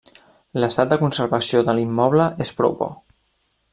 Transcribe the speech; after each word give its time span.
L'estat 0.61 0.93
de 0.93 0.97
conservació 1.01 1.61
de 1.67 1.75
l'immoble 1.81 2.27
és 2.47 2.53
prou 2.61 2.75
bo. 2.81 2.89